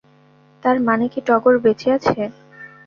[0.63, 2.21] তার মানে কি টগর বেঁচে আছে?